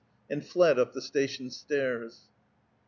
[0.31, 2.21] and fled up the station stairs.